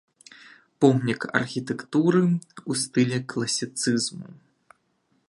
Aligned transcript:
Помнік 0.85 1.21
архітэктуры 1.41 2.21
ў 2.31 2.71
стылі 2.85 3.17
класіцызму. 3.35 4.27